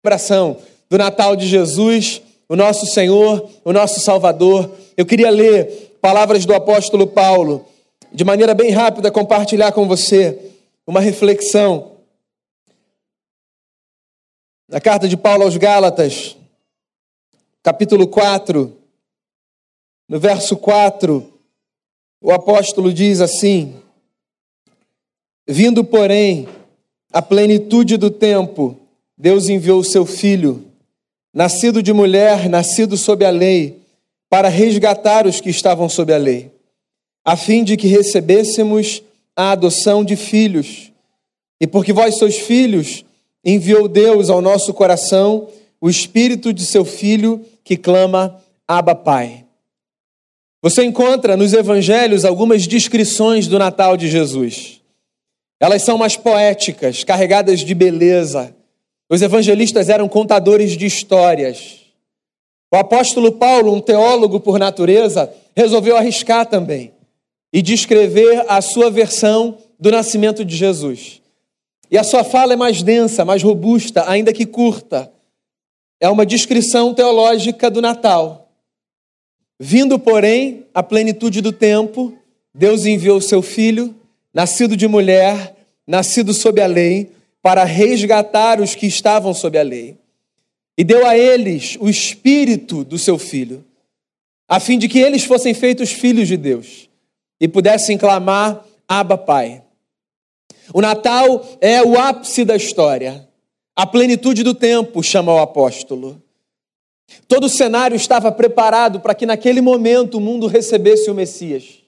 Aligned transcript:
celebração 0.00 0.56
do 0.88 0.96
Natal 0.96 1.36
de 1.36 1.46
Jesus, 1.46 2.22
o 2.48 2.56
nosso 2.56 2.86
Senhor, 2.86 3.48
o 3.62 3.72
nosso 3.72 4.00
Salvador. 4.00 4.74
Eu 4.96 5.04
queria 5.04 5.30
ler 5.30 5.98
palavras 6.00 6.46
do 6.46 6.54
apóstolo 6.54 7.06
Paulo, 7.06 7.66
de 8.10 8.24
maneira 8.24 8.54
bem 8.54 8.70
rápida, 8.70 9.10
compartilhar 9.10 9.72
com 9.72 9.86
você 9.86 10.52
uma 10.86 11.00
reflexão. 11.00 11.92
Na 14.68 14.80
carta 14.80 15.06
de 15.06 15.16
Paulo 15.18 15.42
aos 15.42 15.56
Gálatas, 15.58 16.36
capítulo 17.62 18.08
4, 18.08 18.74
no 20.08 20.18
verso 20.18 20.56
4, 20.56 21.30
o 22.22 22.32
apóstolo 22.32 22.90
diz 22.92 23.20
assim: 23.20 23.74
Vindo, 25.46 25.84
porém, 25.84 26.48
a 27.12 27.20
plenitude 27.20 27.98
do 27.98 28.10
tempo, 28.10 28.79
Deus 29.20 29.50
enviou 29.50 29.80
o 29.80 29.84
seu 29.84 30.06
filho, 30.06 30.64
nascido 31.30 31.82
de 31.82 31.92
mulher, 31.92 32.48
nascido 32.48 32.96
sob 32.96 33.22
a 33.22 33.28
lei, 33.28 33.82
para 34.30 34.48
resgatar 34.48 35.26
os 35.26 35.42
que 35.42 35.50
estavam 35.50 35.90
sob 35.90 36.10
a 36.10 36.16
lei, 36.16 36.50
a 37.22 37.36
fim 37.36 37.62
de 37.62 37.76
que 37.76 37.86
recebêssemos 37.86 39.02
a 39.36 39.50
adoção 39.50 40.02
de 40.02 40.16
filhos. 40.16 40.90
E 41.60 41.66
porque 41.66 41.92
vós 41.92 42.16
sois 42.16 42.38
filhos, 42.38 43.04
enviou 43.44 43.88
Deus 43.88 44.30
ao 44.30 44.40
nosso 44.40 44.72
coração 44.72 45.48
o 45.78 45.90
espírito 45.90 46.50
de 46.50 46.64
seu 46.64 46.86
filho 46.86 47.44
que 47.62 47.76
clama: 47.76 48.42
Abba, 48.66 48.94
Pai. 48.94 49.44
Você 50.62 50.82
encontra 50.82 51.36
nos 51.36 51.52
evangelhos 51.52 52.24
algumas 52.24 52.66
descrições 52.66 53.46
do 53.46 53.58
Natal 53.58 53.98
de 53.98 54.08
Jesus. 54.08 54.80
Elas 55.60 55.82
são 55.82 55.98
mais 55.98 56.16
poéticas, 56.16 57.04
carregadas 57.04 57.60
de 57.60 57.74
beleza. 57.74 58.58
Os 59.10 59.20
evangelistas 59.20 59.88
eram 59.88 60.08
contadores 60.08 60.76
de 60.76 60.86
histórias. 60.86 61.80
O 62.72 62.76
apóstolo 62.76 63.32
Paulo, 63.32 63.74
um 63.74 63.80
teólogo 63.80 64.38
por 64.38 64.56
natureza, 64.56 65.32
resolveu 65.56 65.96
arriscar 65.96 66.46
também 66.46 66.92
e 67.52 67.60
descrever 67.60 68.44
a 68.48 68.62
sua 68.62 68.88
versão 68.88 69.58
do 69.80 69.90
nascimento 69.90 70.44
de 70.44 70.56
Jesus. 70.56 71.20
E 71.90 71.98
a 71.98 72.04
sua 72.04 72.22
fala 72.22 72.52
é 72.52 72.56
mais 72.56 72.84
densa, 72.84 73.24
mais 73.24 73.42
robusta, 73.42 74.08
ainda 74.08 74.32
que 74.32 74.46
curta. 74.46 75.12
É 75.98 76.08
uma 76.08 76.24
descrição 76.24 76.94
teológica 76.94 77.68
do 77.68 77.82
Natal. 77.82 78.48
Vindo, 79.58 79.98
porém, 79.98 80.66
a 80.72 80.84
plenitude 80.84 81.40
do 81.40 81.50
tempo, 81.50 82.16
Deus 82.54 82.86
enviou 82.86 83.20
seu 83.20 83.42
filho 83.42 83.92
nascido 84.32 84.76
de 84.76 84.86
mulher, 84.86 85.56
nascido 85.84 86.32
sob 86.32 86.60
a 86.60 86.66
lei, 86.66 87.10
para 87.42 87.64
resgatar 87.64 88.60
os 88.60 88.74
que 88.74 88.86
estavam 88.86 89.32
sob 89.32 89.58
a 89.58 89.62
lei. 89.62 89.98
E 90.76 90.84
deu 90.84 91.06
a 91.06 91.16
eles 91.16 91.76
o 91.80 91.88
espírito 91.88 92.84
do 92.84 92.98
seu 92.98 93.18
filho, 93.18 93.64
a 94.48 94.58
fim 94.58 94.78
de 94.78 94.88
que 94.88 94.98
eles 94.98 95.24
fossem 95.24 95.52
feitos 95.54 95.92
filhos 95.92 96.26
de 96.28 96.36
Deus 96.36 96.88
e 97.40 97.46
pudessem 97.46 97.98
clamar: 97.98 98.64
Abba, 98.88 99.18
Pai. 99.18 99.62
O 100.72 100.80
Natal 100.80 101.44
é 101.60 101.82
o 101.82 101.98
ápice 101.98 102.44
da 102.44 102.56
história, 102.56 103.28
a 103.74 103.86
plenitude 103.86 104.42
do 104.42 104.54
tempo, 104.54 105.02
chama 105.02 105.34
o 105.34 105.38
apóstolo. 105.38 106.22
Todo 107.26 107.44
o 107.44 107.48
cenário 107.48 107.96
estava 107.96 108.30
preparado 108.30 109.00
para 109.00 109.14
que 109.14 109.26
naquele 109.26 109.60
momento 109.60 110.18
o 110.18 110.20
mundo 110.20 110.46
recebesse 110.46 111.10
o 111.10 111.14
Messias. 111.14 111.80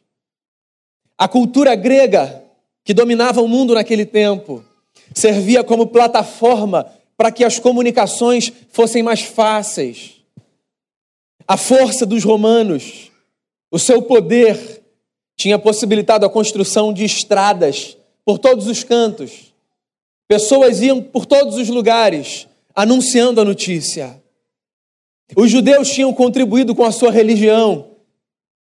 A 1.16 1.28
cultura 1.28 1.74
grega, 1.74 2.42
que 2.84 2.92
dominava 2.92 3.40
o 3.40 3.46
mundo 3.46 3.74
naquele 3.74 4.04
tempo, 4.04 4.64
servia 5.14 5.62
como 5.64 5.86
plataforma 5.86 6.86
para 7.16 7.30
que 7.30 7.44
as 7.44 7.58
comunicações 7.58 8.52
fossem 8.70 9.02
mais 9.02 9.22
fáceis. 9.22 10.22
A 11.46 11.56
força 11.56 12.06
dos 12.06 12.24
romanos, 12.24 13.10
o 13.70 13.78
seu 13.78 14.02
poder, 14.02 14.82
tinha 15.36 15.58
possibilitado 15.58 16.24
a 16.24 16.30
construção 16.30 16.92
de 16.92 17.04
estradas 17.04 17.96
por 18.24 18.38
todos 18.38 18.66
os 18.66 18.84
cantos. 18.84 19.52
Pessoas 20.28 20.80
iam 20.80 21.02
por 21.02 21.26
todos 21.26 21.56
os 21.56 21.68
lugares 21.68 22.46
anunciando 22.74 23.40
a 23.40 23.44
notícia. 23.44 24.22
Os 25.36 25.50
judeus 25.50 25.90
tinham 25.90 26.12
contribuído 26.12 26.74
com 26.74 26.84
a 26.84 26.92
sua 26.92 27.10
religião 27.10 27.92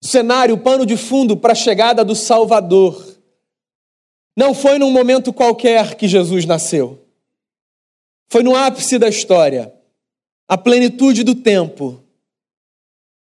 cenário, 0.02 0.56
pano 0.56 0.86
de 0.86 0.96
fundo 0.96 1.36
para 1.36 1.52
a 1.52 1.56
chegada 1.56 2.04
do 2.04 2.14
Salvador. 2.14 3.09
Não 4.36 4.54
foi 4.54 4.78
num 4.78 4.90
momento 4.90 5.32
qualquer 5.32 5.94
que 5.94 6.08
Jesus 6.08 6.44
nasceu. 6.46 6.98
Foi 8.28 8.42
no 8.42 8.54
ápice 8.54 8.98
da 8.98 9.08
história, 9.08 9.74
a 10.48 10.56
plenitude 10.56 11.24
do 11.24 11.34
tempo. 11.34 12.02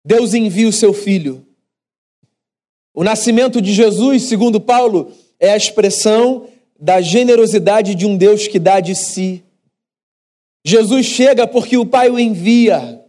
Deus 0.05 0.35
envia 0.35 0.69
o 0.69 0.73
seu 0.73 0.93
filho. 0.93 1.47
O 2.95 3.05
nascimento 3.05 3.63
de 3.63 3.73
Jesus, 3.73 4.25
segundo 4.25 4.61
Paulo, 4.61 5.13
é 5.39 5.53
a 5.53 5.57
expressão 5.57 6.49
da 6.79 7.01
generosidade 7.01 7.95
de 7.95 8.07
um 8.07 8.17
Deus 8.17 8.49
que 8.49 8.59
dá 8.59 8.81
de 8.81 8.95
si. 8.95 9.45
Jesus 10.65 11.07
chega 11.07 11.47
porque 11.47 11.77
o 11.77 11.87
Pai 11.87 12.11
o 12.11 12.19
envia. 12.19 13.05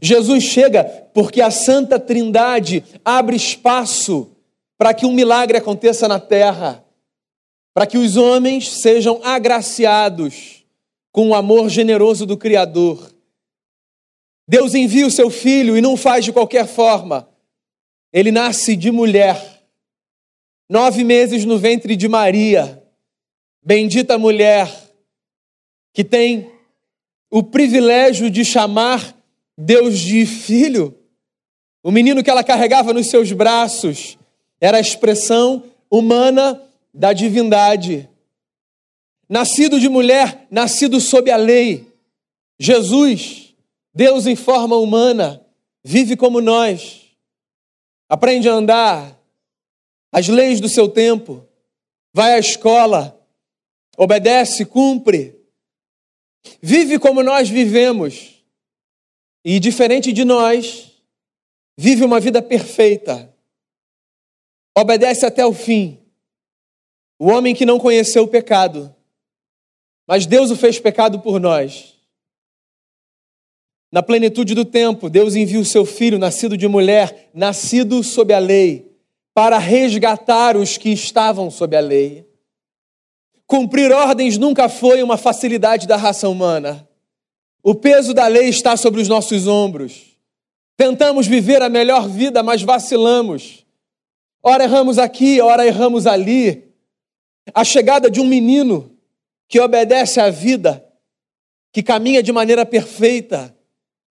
Jesus 0.00 0.44
chega 0.44 0.84
porque 1.14 1.40
a 1.40 1.50
Santa 1.50 1.98
Trindade 1.98 2.84
abre 3.04 3.36
espaço 3.36 4.30
para 4.76 4.94
que 4.94 5.06
um 5.06 5.12
milagre 5.12 5.58
aconteça 5.58 6.06
na 6.06 6.20
terra, 6.20 6.84
para 7.78 7.86
que 7.86 7.96
os 7.96 8.16
homens 8.16 8.68
sejam 8.68 9.20
agraciados 9.22 10.64
com 11.12 11.28
o 11.28 11.34
amor 11.36 11.68
generoso 11.68 12.26
do 12.26 12.36
Criador. 12.36 13.14
Deus 14.48 14.74
envia 14.74 15.06
o 15.06 15.10
seu 15.12 15.30
filho 15.30 15.76
e 15.76 15.80
não 15.80 15.96
faz 15.96 16.24
de 16.24 16.32
qualquer 16.32 16.66
forma. 16.66 17.28
Ele 18.12 18.32
nasce 18.32 18.74
de 18.74 18.90
mulher, 18.90 19.62
nove 20.68 21.04
meses 21.04 21.44
no 21.44 21.56
ventre 21.56 21.94
de 21.94 22.08
Maria, 22.08 22.82
bendita 23.62 24.18
mulher, 24.18 24.68
que 25.92 26.02
tem 26.02 26.50
o 27.30 27.44
privilégio 27.44 28.28
de 28.28 28.44
chamar 28.44 29.16
Deus 29.56 30.00
de 30.00 30.26
filho. 30.26 30.98
O 31.80 31.92
menino 31.92 32.24
que 32.24 32.30
ela 32.30 32.42
carregava 32.42 32.92
nos 32.92 33.06
seus 33.06 33.30
braços 33.30 34.18
era 34.60 34.78
a 34.78 34.80
expressão 34.80 35.62
humana 35.88 36.60
da 36.92 37.12
divindade. 37.12 38.08
Nascido 39.28 39.78
de 39.78 39.88
mulher, 39.88 40.46
nascido 40.50 41.00
sob 41.00 41.30
a 41.30 41.36
lei. 41.36 41.86
Jesus, 42.58 43.54
Deus 43.94 44.26
em 44.26 44.34
forma 44.34 44.76
humana, 44.76 45.44
vive 45.84 46.16
como 46.16 46.40
nós. 46.40 47.06
Aprende 48.08 48.48
a 48.48 48.52
andar 48.52 49.18
as 50.10 50.28
leis 50.28 50.60
do 50.60 50.68
seu 50.68 50.88
tempo, 50.88 51.46
vai 52.14 52.32
à 52.34 52.38
escola, 52.38 53.20
obedece, 53.96 54.64
cumpre. 54.64 55.36
Vive 56.62 56.98
como 56.98 57.22
nós 57.22 57.48
vivemos 57.48 58.42
e, 59.44 59.60
diferente 59.60 60.12
de 60.12 60.24
nós, 60.24 60.92
vive 61.76 62.04
uma 62.04 62.18
vida 62.20 62.40
perfeita, 62.40 63.34
obedece 64.76 65.26
até 65.26 65.44
o 65.44 65.52
fim. 65.52 65.98
O 67.18 67.26
homem 67.28 67.54
que 67.54 67.66
não 67.66 67.78
conheceu 67.78 68.24
o 68.24 68.28
pecado, 68.28 68.94
mas 70.06 70.24
Deus 70.24 70.50
o 70.50 70.56
fez 70.56 70.78
pecado 70.78 71.20
por 71.20 71.40
nós. 71.40 71.94
Na 73.90 74.02
plenitude 74.02 74.54
do 74.54 74.64
tempo, 74.64 75.10
Deus 75.10 75.34
envia 75.34 75.58
o 75.58 75.64
seu 75.64 75.84
filho, 75.84 76.18
nascido 76.18 76.56
de 76.56 76.68
mulher, 76.68 77.30
nascido 77.34 78.02
sob 78.04 78.32
a 78.32 78.38
lei, 78.38 78.90
para 79.34 79.58
resgatar 79.58 80.56
os 80.56 80.76
que 80.76 80.90
estavam 80.90 81.50
sob 81.50 81.74
a 81.74 81.80
lei. 81.80 82.26
Cumprir 83.46 83.90
ordens 83.92 84.36
nunca 84.36 84.68
foi 84.68 85.02
uma 85.02 85.16
facilidade 85.16 85.86
da 85.86 85.96
raça 85.96 86.28
humana. 86.28 86.86
O 87.62 87.74
peso 87.74 88.12
da 88.12 88.26
lei 88.26 88.48
está 88.48 88.76
sobre 88.76 89.00
os 89.00 89.08
nossos 89.08 89.46
ombros. 89.46 90.18
Tentamos 90.76 91.26
viver 91.26 91.62
a 91.62 91.68
melhor 91.68 92.08
vida, 92.08 92.42
mas 92.42 92.62
vacilamos. 92.62 93.66
Ora 94.42 94.64
erramos 94.64 94.98
aqui, 94.98 95.40
ora 95.40 95.66
erramos 95.66 96.06
ali. 96.06 96.67
A 97.54 97.64
chegada 97.64 98.10
de 98.10 98.20
um 98.20 98.26
menino 98.26 98.96
que 99.48 99.60
obedece 99.60 100.20
à 100.20 100.30
vida, 100.30 100.84
que 101.72 101.82
caminha 101.82 102.22
de 102.22 102.32
maneira 102.32 102.66
perfeita, 102.66 103.54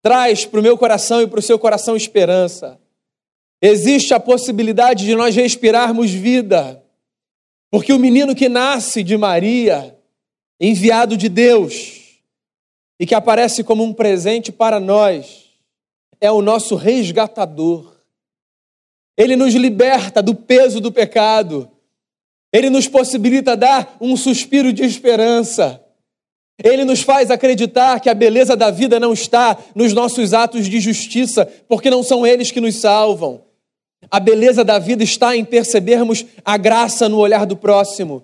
traz 0.02 0.46
para 0.46 0.60
o 0.60 0.64
meu 0.64 0.78
coração 0.78 1.22
e 1.22 1.28
para 1.28 1.40
o 1.40 1.44
seu 1.44 1.60
coração 1.60 1.96
esperança. 1.96 2.80
Existe 3.62 4.14
a 4.14 4.20
possibilidade 4.20 5.06
de 5.06 5.16
nós 5.16 5.36
respirarmos 5.36 6.12
vida, 6.12 6.84
porque 7.70 7.92
o 7.92 8.00
menino 8.00 8.36
que 8.36 8.48
nasce 8.48 9.04
de 9.04 9.18
Maria, 9.18 9.98
enviado 10.60 11.18
de 11.18 11.28
Deus, 11.28 12.22
e 13.00 13.06
que 13.06 13.16
aparece 13.16 13.64
como 13.64 13.84
um 13.84 13.94
presente 13.94 14.52
para 14.52 14.80
nós, 14.80 15.46
é 16.20 16.32
o 16.32 16.42
nosso 16.42 16.76
resgatador. 16.76 17.96
Ele 19.16 19.36
nos 19.36 19.54
liberta 19.54 20.22
do 20.22 20.36
peso 20.36 20.80
do 20.80 20.92
pecado. 20.92 21.70
Ele 22.52 22.70
nos 22.70 22.88
possibilita 22.88 23.56
dar 23.56 23.98
um 24.00 24.16
suspiro 24.16 24.72
de 24.72 24.84
esperança. 24.84 25.82
Ele 26.64 26.84
nos 26.84 27.02
faz 27.02 27.30
acreditar 27.30 28.00
que 28.00 28.10
a 28.10 28.14
beleza 28.14 28.56
da 28.56 28.72
vida 28.72 29.00
não 29.00 29.14
está 29.14 29.58
nos 29.76 29.94
nossos 29.94 30.34
atos 30.34 30.68
de 30.68 30.80
justiça, 30.80 31.46
porque 31.68 31.90
não 31.90 32.02
são 32.02 32.26
eles 32.26 32.52
que 32.52 32.62
nos 32.62 32.76
salvam. 32.78 33.44
A 34.10 34.20
beleza 34.20 34.64
da 34.64 34.80
vida 34.80 35.04
está 35.04 35.36
em 35.36 35.46
percebermos 35.46 36.26
a 36.44 36.58
graça 36.58 37.08
no 37.10 37.18
olhar 37.18 37.46
do 37.46 37.58
próximo, 37.58 38.24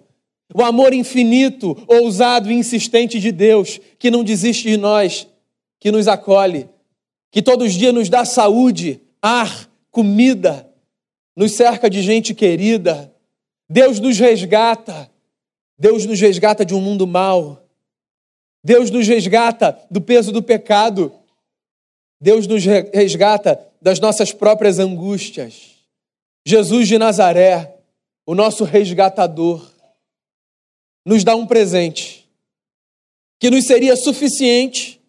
o 0.54 0.64
amor 0.64 0.94
infinito, 0.94 1.78
ousado 1.88 2.52
e 2.52 2.56
insistente 2.56 3.20
de 3.20 3.32
Deus, 3.32 3.80
que 4.00 4.12
não 4.12 4.24
desiste 4.24 4.70
de 4.70 4.78
nós, 4.78 5.28
que 5.80 5.92
nos 5.92 6.08
acolhe, 6.08 6.70
que 7.32 7.42
todos 7.42 7.68
os 7.68 7.74
dias 7.74 7.94
nos 7.94 8.10
dá 8.10 8.24
saúde, 8.24 9.02
ar, 9.22 9.70
comida, 9.92 10.70
nos 11.36 11.54
cerca 11.54 11.90
de 11.90 12.02
gente 12.02 12.34
querida. 12.34 13.13
Deus 13.70 14.00
nos 14.00 14.20
resgata. 14.20 15.10
Deus 15.78 16.06
nos 16.06 16.20
resgata 16.20 16.66
de 16.66 16.74
um 16.74 16.82
mundo 16.82 17.08
mau. 17.08 17.62
Deus 18.64 18.90
nos 18.90 19.08
resgata 19.08 19.80
do 19.90 20.00
peso 20.00 20.32
do 20.32 20.42
pecado. 20.42 21.14
Deus 22.22 22.48
nos 22.48 22.64
resgata 22.64 23.60
das 23.82 24.00
nossas 24.00 24.32
próprias 24.32 24.80
angústias. 24.80 25.74
Jesus 26.46 26.88
de 26.88 26.98
Nazaré, 26.98 27.76
o 28.26 28.34
nosso 28.34 28.64
resgatador, 28.64 29.70
nos 31.06 31.24
dá 31.24 31.36
um 31.36 31.46
presente 31.46 32.24
que 33.40 33.50
nos 33.50 33.66
seria 33.66 33.96
suficiente 33.98 35.02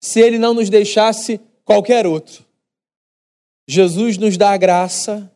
se 0.00 0.20
ele 0.20 0.38
não 0.38 0.54
nos 0.54 0.70
deixasse 0.70 1.38
qualquer 1.62 2.06
outro. 2.06 2.44
Jesus 3.68 4.16
nos 4.16 4.38
dá 4.38 4.52
a 4.52 4.56
graça 4.56 5.30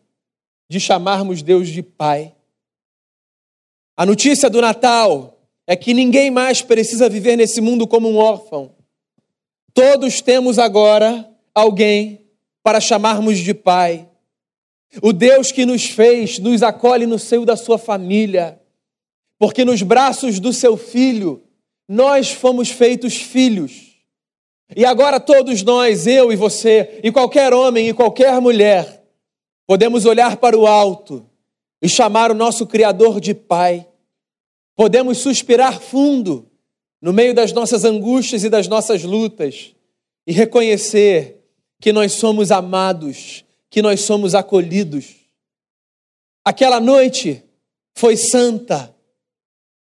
de 0.70 0.80
chamarmos 0.80 1.42
Deus 1.42 1.68
de 1.68 1.82
Pai. 1.82 2.34
A 4.00 4.06
notícia 4.06 4.48
do 4.48 4.62
Natal 4.62 5.38
é 5.66 5.76
que 5.76 5.92
ninguém 5.92 6.30
mais 6.30 6.62
precisa 6.62 7.06
viver 7.06 7.36
nesse 7.36 7.60
mundo 7.60 7.86
como 7.86 8.08
um 8.08 8.16
órfão. 8.16 8.74
Todos 9.74 10.22
temos 10.22 10.58
agora 10.58 11.28
alguém 11.54 12.26
para 12.62 12.80
chamarmos 12.80 13.38
de 13.38 13.52
Pai. 13.52 14.08
O 15.02 15.12
Deus 15.12 15.52
que 15.52 15.66
nos 15.66 15.84
fez 15.84 16.38
nos 16.38 16.62
acolhe 16.62 17.04
no 17.04 17.18
seio 17.18 17.44
da 17.44 17.56
sua 17.56 17.76
família, 17.76 18.58
porque 19.38 19.66
nos 19.66 19.82
braços 19.82 20.40
do 20.40 20.50
seu 20.50 20.78
Filho 20.78 21.42
nós 21.86 22.30
fomos 22.30 22.70
feitos 22.70 23.16
filhos. 23.16 23.98
E 24.74 24.82
agora 24.86 25.20
todos 25.20 25.62
nós, 25.62 26.06
eu 26.06 26.32
e 26.32 26.36
você, 26.36 27.02
e 27.04 27.12
qualquer 27.12 27.52
homem 27.52 27.90
e 27.90 27.92
qualquer 27.92 28.40
mulher, 28.40 29.04
podemos 29.66 30.06
olhar 30.06 30.38
para 30.38 30.56
o 30.56 30.66
alto 30.66 31.26
e 31.82 31.88
chamar 31.88 32.30
o 32.30 32.34
nosso 32.34 32.66
Criador 32.66 33.20
de 33.20 33.34
Pai. 33.34 33.88
Podemos 34.80 35.18
suspirar 35.18 35.78
fundo 35.78 36.50
no 37.02 37.12
meio 37.12 37.34
das 37.34 37.52
nossas 37.52 37.84
angústias 37.84 38.44
e 38.44 38.48
das 38.48 38.66
nossas 38.66 39.02
lutas 39.02 39.74
e 40.26 40.32
reconhecer 40.32 41.44
que 41.78 41.92
nós 41.92 42.12
somos 42.12 42.50
amados, 42.50 43.44
que 43.68 43.82
nós 43.82 44.00
somos 44.00 44.34
acolhidos. 44.34 45.16
Aquela 46.42 46.80
noite 46.80 47.44
foi 47.94 48.16
santa, 48.16 48.96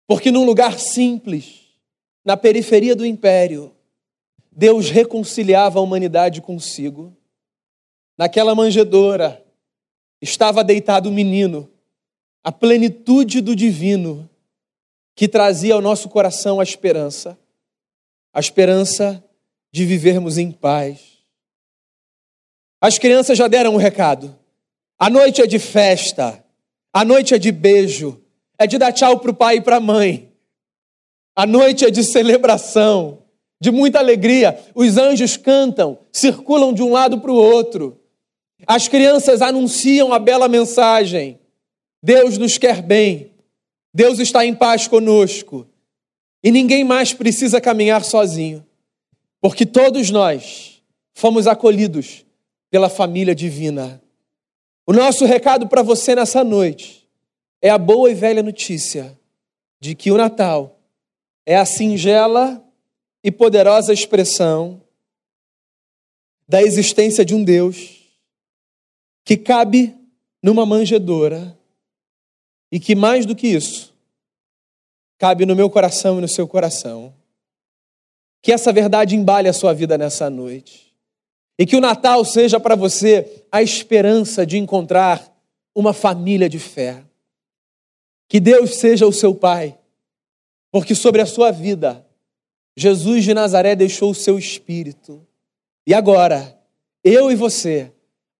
porque 0.06 0.30
num 0.30 0.46
lugar 0.46 0.78
simples, 0.78 1.60
na 2.24 2.34
periferia 2.34 2.96
do 2.96 3.04
império, 3.04 3.76
Deus 4.50 4.88
reconciliava 4.88 5.78
a 5.78 5.82
humanidade 5.82 6.40
consigo. 6.40 7.14
Naquela 8.16 8.54
manjedoura 8.54 9.44
estava 10.22 10.64
deitado 10.64 11.10
o 11.10 11.12
menino, 11.12 11.70
a 12.42 12.50
plenitude 12.50 13.42
do 13.42 13.54
divino, 13.54 14.26
que 15.20 15.28
trazia 15.28 15.74
ao 15.74 15.82
nosso 15.82 16.08
coração 16.08 16.60
a 16.60 16.62
esperança, 16.62 17.38
a 18.32 18.40
esperança 18.40 19.22
de 19.70 19.84
vivermos 19.84 20.38
em 20.38 20.50
paz. 20.50 21.18
As 22.80 22.98
crianças 22.98 23.36
já 23.36 23.46
deram 23.46 23.74
um 23.74 23.76
recado. 23.76 24.34
A 24.98 25.10
noite 25.10 25.42
é 25.42 25.46
de 25.46 25.58
festa, 25.58 26.42
a 26.90 27.04
noite 27.04 27.34
é 27.34 27.38
de 27.38 27.52
beijo, 27.52 28.18
é 28.58 28.66
de 28.66 28.78
dar 28.78 28.94
tchau 28.94 29.20
para 29.20 29.30
o 29.30 29.34
pai 29.34 29.56
e 29.56 29.60
para 29.60 29.76
a 29.76 29.80
mãe. 29.80 30.32
A 31.36 31.44
noite 31.44 31.84
é 31.84 31.90
de 31.90 32.02
celebração, 32.02 33.22
de 33.60 33.70
muita 33.70 33.98
alegria. 33.98 34.58
Os 34.74 34.96
anjos 34.96 35.36
cantam, 35.36 35.98
circulam 36.10 36.72
de 36.72 36.82
um 36.82 36.92
lado 36.92 37.20
para 37.20 37.30
o 37.30 37.36
outro. 37.36 38.00
As 38.66 38.88
crianças 38.88 39.42
anunciam 39.42 40.14
a 40.14 40.18
bela 40.18 40.48
mensagem: 40.48 41.38
Deus 42.02 42.38
nos 42.38 42.56
quer 42.56 42.80
bem, 42.80 43.29
Deus 43.92 44.18
está 44.18 44.44
em 44.46 44.54
paz 44.54 44.86
conosco 44.86 45.66
e 46.42 46.50
ninguém 46.50 46.84
mais 46.84 47.12
precisa 47.12 47.60
caminhar 47.60 48.04
sozinho, 48.04 48.64
porque 49.40 49.66
todos 49.66 50.10
nós 50.10 50.82
fomos 51.12 51.46
acolhidos 51.46 52.24
pela 52.70 52.88
família 52.88 53.34
divina. 53.34 54.02
O 54.86 54.92
nosso 54.92 55.24
recado 55.24 55.68
para 55.68 55.82
você 55.82 56.14
nessa 56.14 56.42
noite 56.42 57.08
é 57.60 57.68
a 57.68 57.78
boa 57.78 58.10
e 58.10 58.14
velha 58.14 58.42
notícia 58.42 59.18
de 59.80 59.94
que 59.94 60.10
o 60.10 60.16
Natal 60.16 60.78
é 61.44 61.56
a 61.56 61.64
singela 61.64 62.64
e 63.22 63.30
poderosa 63.30 63.92
expressão 63.92 64.80
da 66.48 66.62
existência 66.62 67.24
de 67.24 67.34
um 67.34 67.44
Deus 67.44 68.00
que 69.24 69.36
cabe 69.36 69.94
numa 70.42 70.64
manjedoura 70.64 71.56
e 72.70 72.78
que 72.78 72.94
mais 72.94 73.26
do 73.26 73.34
que 73.34 73.48
isso 73.48 73.90
cabe 75.18 75.44
no 75.44 75.54
meu 75.54 75.68
coração 75.68 76.18
e 76.18 76.20
no 76.22 76.28
seu 76.28 76.48
coração. 76.48 77.12
Que 78.42 78.52
essa 78.52 78.72
verdade 78.72 79.14
embale 79.14 79.48
a 79.48 79.52
sua 79.52 79.74
vida 79.74 79.98
nessa 79.98 80.30
noite. 80.30 80.94
E 81.58 81.66
que 81.66 81.76
o 81.76 81.80
Natal 81.80 82.24
seja 82.24 82.58
para 82.58 82.74
você 82.74 83.44
a 83.52 83.62
esperança 83.62 84.46
de 84.46 84.56
encontrar 84.56 85.30
uma 85.74 85.92
família 85.92 86.48
de 86.48 86.58
fé. 86.58 87.04
Que 88.26 88.40
Deus 88.40 88.76
seja 88.76 89.06
o 89.06 89.12
seu 89.12 89.34
Pai, 89.34 89.78
porque 90.70 90.94
sobre 90.94 91.20
a 91.20 91.26
sua 91.26 91.50
vida 91.50 92.06
Jesus 92.76 93.24
de 93.24 93.34
Nazaré 93.34 93.74
deixou 93.74 94.12
o 94.12 94.14
seu 94.14 94.38
espírito. 94.38 95.26
E 95.86 95.92
agora, 95.92 96.58
eu 97.04 97.30
e 97.30 97.34
você, 97.34 97.92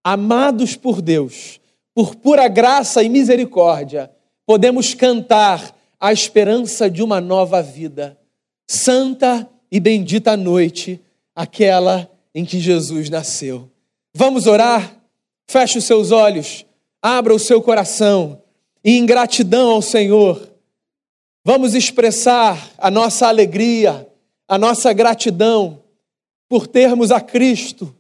amados 0.02 0.76
por 0.76 1.02
Deus, 1.02 1.60
por 1.94 2.14
pura 2.14 2.48
graça 2.48 3.02
e 3.02 3.08
misericórdia, 3.10 4.10
podemos 4.50 4.94
cantar 4.94 5.73
a 6.00 6.12
esperança 6.12 6.91
de 6.91 7.05
uma 7.05 7.20
nova 7.20 7.62
vida. 7.62 8.19
Santa 8.69 9.49
e 9.70 9.79
bendita 9.79 10.37
noite, 10.37 11.00
aquela 11.37 12.11
em 12.35 12.45
que 12.45 12.59
Jesus 12.59 13.09
nasceu. 13.09 13.71
Vamos 14.12 14.49
orar? 14.49 15.00
Feche 15.49 15.78
os 15.78 15.85
seus 15.85 16.11
olhos, 16.11 16.66
abra 17.00 17.33
o 17.33 17.38
seu 17.38 17.62
coração 17.62 18.42
e 18.83 18.97
em 18.99 19.07
gratidão 19.07 19.71
ao 19.71 19.80
Senhor, 19.80 20.52
vamos 21.45 21.76
expressar 21.76 22.73
a 22.76 22.90
nossa 22.90 23.28
alegria 23.28 24.04
a 24.49 24.59
nossa 24.59 24.92
gratidão 24.92 25.80
por 26.49 26.66
termos 26.66 27.12
a 27.12 27.21
Cristo 27.21 27.95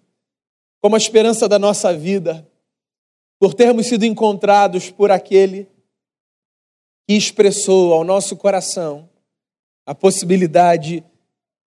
como 0.80 0.96
a 0.96 0.98
esperança 0.98 1.48
da 1.48 1.60
nossa 1.60 1.96
vida, 1.96 2.44
por 3.38 3.54
termos 3.54 3.86
sido 3.86 4.04
encontrados 4.04 4.90
por 4.90 5.12
aquele 5.12 5.68
que 7.10 7.16
expressou 7.16 7.92
ao 7.92 8.04
nosso 8.04 8.36
coração 8.36 9.10
a 9.84 9.92
possibilidade 9.92 11.02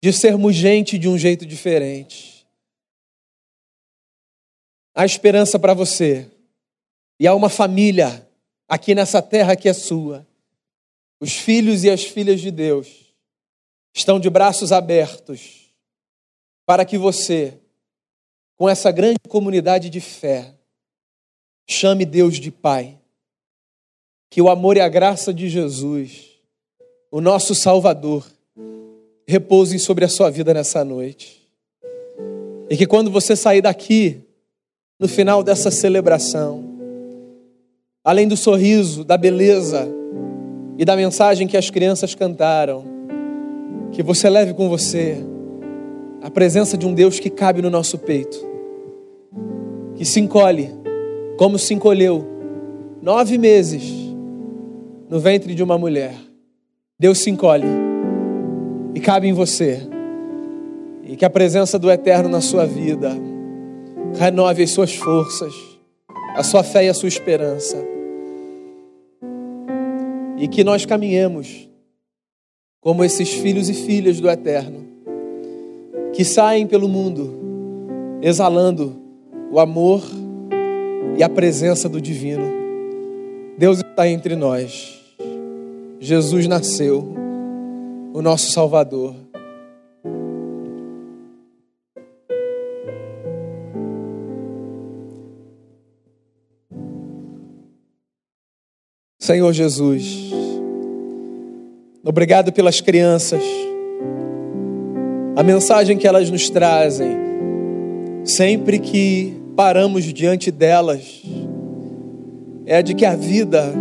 de 0.02 0.14
sermos 0.14 0.56
gente 0.56 0.98
de 0.98 1.10
um 1.10 1.18
jeito 1.18 1.46
diferente. 1.46 2.48
Há 4.96 5.04
esperança 5.04 5.60
para 5.60 5.74
você 5.74 6.32
e 7.20 7.28
há 7.28 7.36
uma 7.36 7.50
família 7.50 8.26
aqui 8.70 8.96
nessa 8.96 9.22
terra 9.22 9.54
que 9.54 9.68
é 9.68 9.74
sua. 9.74 10.26
Os 11.20 11.34
filhos 11.34 11.84
e 11.84 11.90
as 11.90 12.06
filhas 12.06 12.40
de 12.40 12.50
Deus 12.50 13.14
estão 13.94 14.22
de 14.22 14.30
braços 14.30 14.72
abertos 14.72 15.74
para 16.66 16.86
que 16.86 16.98
você, 16.98 17.60
com 18.56 18.70
essa 18.70 18.94
grande 18.94 19.20
comunidade 19.28 19.90
de 19.90 20.00
fé, 20.00 20.56
chame 21.68 22.06
Deus 22.06 22.40
de 22.40 22.50
Pai. 22.50 22.98
Que 24.34 24.42
o 24.42 24.50
amor 24.50 24.78
e 24.78 24.80
a 24.80 24.90
graça 24.90 25.32
de 25.32 25.48
Jesus, 25.48 26.32
o 27.12 27.22
nosso 27.22 27.54
Salvador, 27.54 28.26
repousem 29.28 29.78
sobre 29.78 30.04
a 30.06 30.08
sua 30.08 30.32
vida 30.32 30.52
nessa 30.56 30.84
noite. 30.84 31.48
E 32.68 32.76
que 32.76 32.88
quando 32.88 33.12
você 33.12 33.36
sair 33.36 33.62
daqui, 33.62 34.22
no 35.00 35.08
final 35.08 35.44
dessa 35.44 35.70
celebração, 35.70 36.64
além 38.04 38.28
do 38.28 38.36
sorriso, 38.36 39.04
da 39.04 39.18
beleza 39.18 39.88
e 40.80 40.84
da 40.84 40.96
mensagem 40.96 41.46
que 41.46 41.56
as 41.56 41.70
crianças 41.70 42.16
cantaram, 42.16 42.86
que 43.92 44.02
você 44.02 44.28
leve 44.32 44.56
com 44.56 44.68
você 44.68 45.24
a 46.24 46.32
presença 46.32 46.76
de 46.76 46.88
um 46.88 46.94
Deus 46.96 47.20
que 47.20 47.30
cabe 47.30 47.62
no 47.62 47.70
nosso 47.70 48.00
peito, 48.00 48.44
que 49.96 50.04
se 50.04 50.20
encolhe, 50.20 50.72
como 51.38 51.60
se 51.60 51.76
encolheu 51.76 52.26
nove 53.00 53.38
meses 53.38 54.03
no 55.14 55.20
ventre 55.20 55.54
de 55.54 55.62
uma 55.62 55.78
mulher. 55.78 56.16
Deus 56.98 57.20
se 57.20 57.30
encolhe 57.30 57.68
E 58.96 59.00
cabe 59.00 59.28
em 59.28 59.34
você. 59.34 59.80
E 61.04 61.16
que 61.16 61.24
a 61.24 61.30
presença 61.30 61.78
do 61.78 61.92
Eterno 61.92 62.28
na 62.28 62.42
sua 62.42 62.66
vida 62.66 63.12
renove 64.18 64.64
as 64.64 64.72
suas 64.72 64.96
forças, 64.96 65.54
a 66.36 66.42
sua 66.42 66.64
fé 66.64 66.86
e 66.86 66.90
a 66.90 66.96
sua 66.96 67.08
esperança. 67.08 67.78
E 70.40 70.48
que 70.48 70.64
nós 70.64 70.84
caminhemos 70.84 71.70
como 72.82 73.04
esses 73.04 73.32
filhos 73.34 73.70
e 73.70 73.74
filhas 73.76 74.20
do 74.20 74.28
Eterno, 74.28 74.84
que 76.12 76.26
saem 76.26 76.66
pelo 76.66 76.90
mundo 76.90 78.20
exalando 78.20 79.00
o 79.52 79.60
amor 79.60 80.02
e 81.16 81.22
a 81.22 81.30
presença 81.30 81.88
do 81.88 82.02
Divino. 82.02 82.52
Deus 83.60 83.78
está 83.78 84.08
entre 84.08 84.36
nós. 84.36 85.03
Jesus 86.00 86.48
nasceu, 86.48 87.14
o 88.14 88.22
nosso 88.22 88.52
Salvador. 88.52 89.16
Senhor 99.20 99.54
Jesus, 99.54 100.32
obrigado 102.04 102.52
pelas 102.52 102.82
crianças, 102.82 103.42
a 105.36 105.42
mensagem 105.42 105.98
que 105.98 106.06
elas 106.06 106.30
nos 106.30 106.50
trazem, 106.50 107.16
sempre 108.26 108.80
que 108.80 109.42
paramos 109.56 110.04
diante 110.04 110.52
delas, 110.52 111.24
é 112.66 112.76
a 112.76 112.82
de 112.82 112.94
que 112.94 113.06
a 113.06 113.16
vida 113.16 113.74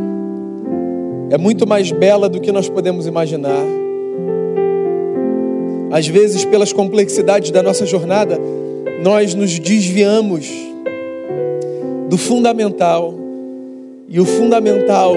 é 1.33 1.39
muito 1.39 1.67
mais 1.67 1.91
bela 1.91 2.29
do 2.29 2.43
que 2.43 2.53
nós 2.53 2.69
podemos 2.69 3.07
imaginar. 3.07 3.65
Às 5.91 6.07
vezes, 6.07 6.45
pelas 6.45 6.75
complexidades 6.75 7.51
da 7.51 7.63
nossa 7.63 7.87
jornada, 7.87 8.39
nós 9.03 9.35
nos 9.35 9.59
desviamos 9.59 10.47
do 12.11 12.19
fundamental 12.19 13.15
e 14.11 14.21
o 14.21 14.27
fundamental 14.27 15.15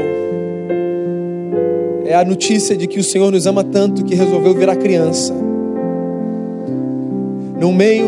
é 2.05 2.15
a 2.15 2.24
notícia 2.24 2.77
de 2.77 2.88
que 2.88 2.98
o 2.98 3.03
Senhor 3.03 3.29
nos 3.29 3.45
ama 3.45 3.62
tanto 3.62 4.05
que 4.05 4.15
resolveu 4.15 4.53
virar 4.53 4.77
criança. 4.77 5.34
No 7.60 7.74
meio 7.74 8.07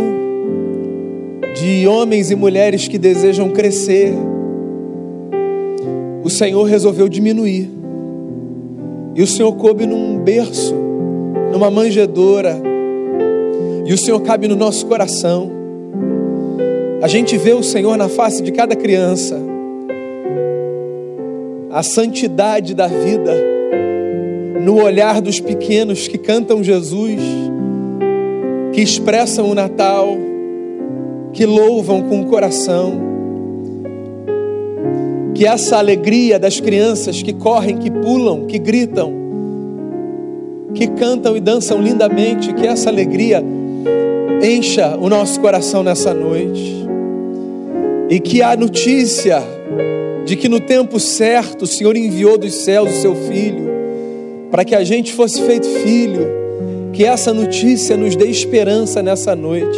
de 1.54 1.86
homens 1.86 2.32
e 2.32 2.36
mulheres 2.38 2.88
que 2.88 2.98
desejam 2.98 3.50
crescer, 3.50 4.14
o 6.24 6.30
Senhor 6.30 6.64
resolveu 6.64 7.10
diminuir. 7.10 7.77
E 9.18 9.24
o 9.24 9.26
Senhor 9.26 9.52
coube 9.54 9.88
num 9.88 10.20
berço, 10.20 10.76
numa 11.52 11.72
manjedoura. 11.72 12.56
E 13.84 13.92
o 13.92 13.98
Senhor 13.98 14.20
cabe 14.22 14.48
no 14.48 14.56
nosso 14.56 14.86
coração. 14.86 15.50
A 17.02 17.08
gente 17.08 17.36
vê 17.36 17.54
o 17.54 17.64
Senhor 17.64 17.98
na 17.98 18.08
face 18.08 18.44
de 18.44 18.52
cada 18.52 18.76
criança 18.76 19.42
a 21.72 21.82
santidade 21.84 22.76
da 22.76 22.88
vida 22.88 23.34
no 24.64 24.84
olhar 24.84 25.22
dos 25.22 25.40
pequenos 25.40 26.08
que 26.08 26.18
cantam 26.18 26.64
Jesus, 26.64 27.22
que 28.74 28.82
expressam 28.82 29.50
o 29.50 29.56
Natal, 29.56 30.16
que 31.34 31.46
louvam 31.46 32.04
com 32.04 32.22
o 32.22 32.26
coração. 32.26 33.07
Que 35.38 35.46
essa 35.46 35.78
alegria 35.78 36.40
das 36.40 36.60
crianças 36.60 37.22
que 37.22 37.32
correm, 37.32 37.78
que 37.78 37.92
pulam, 37.92 38.48
que 38.48 38.58
gritam, 38.58 39.14
que 40.74 40.88
cantam 40.88 41.38
e 41.38 41.40
dançam 41.40 41.80
lindamente, 41.80 42.52
que 42.56 42.66
essa 42.66 42.90
alegria 42.90 43.44
encha 44.42 44.98
o 45.00 45.08
nosso 45.08 45.40
coração 45.40 45.84
nessa 45.84 46.12
noite. 46.12 46.88
E 48.10 48.20
que 48.20 48.42
a 48.42 48.58
notícia 48.58 49.44
de 50.26 50.36
que 50.36 50.50
no 50.50 50.60
tempo 50.60 51.00
certo 51.00 51.62
o 51.62 51.68
Senhor 51.68 51.96
enviou 51.96 52.36
dos 52.36 52.54
céus 52.56 52.98
o 52.98 53.02
seu 53.02 53.16
filho, 53.16 53.70
para 54.50 54.66
que 54.66 54.74
a 54.74 54.84
gente 54.84 55.14
fosse 55.14 55.40
feito 55.44 55.68
filho, 55.68 56.28
que 56.94 57.06
essa 57.06 57.32
notícia 57.32 57.96
nos 57.96 58.16
dê 58.16 58.26
esperança 58.26 59.04
nessa 59.04 59.36
noite. 59.36 59.78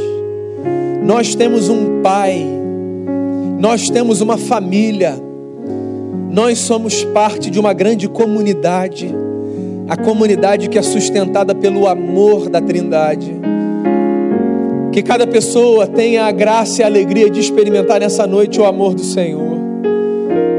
Nós 1.03 1.35
temos 1.35 1.67
um 1.67 2.01
pai, 2.01 2.45
nós 3.59 3.89
temos 3.89 4.21
uma 4.21 4.37
família, 4.37 5.27
nós 6.29 6.59
somos 6.59 7.03
parte 7.05 7.49
de 7.49 7.59
uma 7.59 7.73
grande 7.73 8.07
comunidade, 8.07 9.13
a 9.87 9.97
comunidade 9.97 10.69
que 10.69 10.77
é 10.77 10.81
sustentada 10.83 11.55
pelo 11.55 11.87
amor 11.87 12.49
da 12.49 12.61
Trindade. 12.61 13.33
Que 14.91 15.01
cada 15.01 15.25
pessoa 15.25 15.87
tenha 15.87 16.25
a 16.25 16.31
graça 16.31 16.81
e 16.81 16.83
a 16.83 16.87
alegria 16.87 17.29
de 17.29 17.39
experimentar 17.39 17.99
nessa 17.99 18.27
noite 18.27 18.59
o 18.59 18.65
amor 18.65 18.93
do 18.93 19.03
Senhor. 19.03 19.57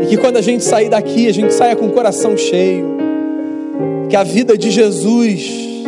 E 0.02 0.06
que 0.06 0.16
quando 0.16 0.38
a 0.38 0.42
gente 0.42 0.64
sair 0.64 0.88
daqui, 0.88 1.28
a 1.28 1.32
gente 1.32 1.54
saia 1.54 1.76
com 1.76 1.86
o 1.86 1.92
coração 1.92 2.36
cheio. 2.36 2.96
Que 4.08 4.16
a 4.16 4.24
vida 4.24 4.58
de 4.58 4.70
Jesus 4.72 5.84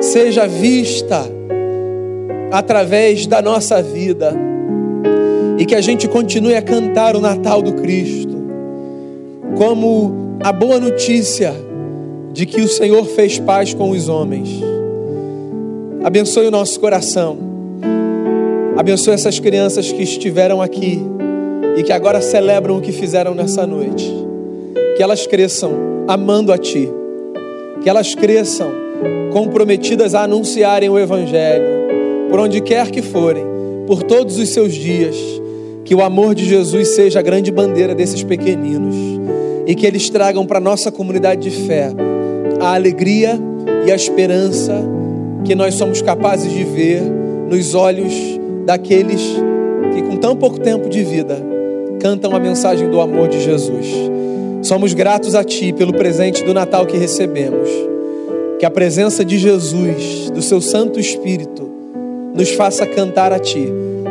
seja 0.00 0.46
vista 0.46 1.24
através 2.52 3.26
da 3.26 3.42
nossa 3.42 3.82
vida. 3.82 4.32
E 5.58 5.64
que 5.64 5.74
a 5.74 5.80
gente 5.80 6.06
continue 6.06 6.54
a 6.54 6.62
cantar 6.62 7.16
o 7.16 7.20
Natal 7.20 7.60
do 7.60 7.72
Cristo. 7.72 8.25
Como 9.56 10.38
a 10.42 10.52
boa 10.52 10.78
notícia 10.78 11.54
de 12.34 12.44
que 12.44 12.60
o 12.60 12.68
Senhor 12.68 13.06
fez 13.06 13.38
paz 13.38 13.72
com 13.72 13.88
os 13.88 14.06
homens. 14.06 14.50
Abençoe 16.04 16.46
o 16.46 16.50
nosso 16.50 16.78
coração. 16.78 17.38
Abençoe 18.76 19.14
essas 19.14 19.40
crianças 19.40 19.90
que 19.90 20.02
estiveram 20.02 20.60
aqui 20.60 21.00
e 21.74 21.82
que 21.82 21.90
agora 21.90 22.20
celebram 22.20 22.76
o 22.76 22.82
que 22.82 22.92
fizeram 22.92 23.34
nessa 23.34 23.66
noite. 23.66 24.12
Que 24.94 25.02
elas 25.02 25.26
cresçam 25.26 25.72
amando 26.06 26.52
a 26.52 26.58
Ti, 26.58 26.90
que 27.82 27.88
elas 27.88 28.14
cresçam 28.14 28.68
comprometidas 29.32 30.14
a 30.14 30.24
anunciarem 30.24 30.90
o 30.90 30.98
Evangelho, 30.98 31.64
por 32.28 32.40
onde 32.40 32.60
quer 32.60 32.90
que 32.90 33.00
forem, 33.00 33.44
por 33.86 34.02
todos 34.02 34.38
os 34.38 34.50
seus 34.50 34.74
dias. 34.74 35.16
Que 35.82 35.94
o 35.94 36.02
amor 36.02 36.34
de 36.34 36.44
Jesus 36.44 36.88
seja 36.88 37.20
a 37.20 37.22
grande 37.22 37.50
bandeira 37.50 37.94
desses 37.94 38.22
pequeninos 38.22 39.16
e 39.66 39.74
que 39.74 39.86
eles 39.86 40.08
tragam 40.08 40.46
para 40.46 40.58
a 40.58 40.60
nossa 40.60 40.92
comunidade 40.92 41.50
de 41.50 41.66
fé 41.66 41.90
a 42.60 42.74
alegria 42.74 43.38
e 43.86 43.92
a 43.92 43.94
esperança 43.94 44.72
que 45.44 45.54
nós 45.54 45.74
somos 45.74 46.02
capazes 46.02 46.52
de 46.52 46.64
ver 46.64 47.02
nos 47.48 47.74
olhos 47.74 48.12
daqueles 48.64 49.20
que, 49.94 50.02
com 50.02 50.16
tão 50.16 50.34
pouco 50.36 50.58
tempo 50.58 50.88
de 50.88 51.04
vida, 51.04 51.36
cantam 52.00 52.34
a 52.34 52.40
mensagem 52.40 52.90
do 52.90 53.00
amor 53.00 53.28
de 53.28 53.40
Jesus. 53.40 53.86
Somos 54.62 54.92
gratos 54.92 55.34
a 55.34 55.44
Ti 55.44 55.72
pelo 55.72 55.92
presente 55.92 56.42
do 56.42 56.52
Natal 56.52 56.86
que 56.86 56.96
recebemos. 56.96 57.68
Que 58.58 58.66
a 58.66 58.70
presença 58.70 59.24
de 59.24 59.38
Jesus, 59.38 60.30
do 60.30 60.42
Seu 60.42 60.60
Santo 60.60 60.98
Espírito, 60.98 61.70
nos 62.34 62.50
faça 62.50 62.86
cantar 62.86 63.32
a 63.32 63.38
Ti, 63.38 63.70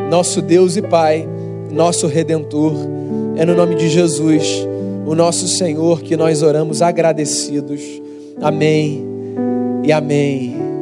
nosso 0.10 0.42
Deus 0.42 0.78
e 0.78 0.82
Pai, 0.82 1.28
nosso 1.72 2.08
Redentor. 2.08 2.74
É 3.36 3.46
no 3.46 3.56
nome 3.56 3.76
de 3.76 3.90
Jesus, 3.90 4.66
o 5.06 5.16
nosso 5.16 5.48
Senhor, 5.48 6.02
que 6.02 6.18
nós 6.18 6.42
oramos 6.42 6.82
agradecidos. 6.82 7.82
Amém 8.42 9.06
e 9.84 9.92
amém. 9.92 10.75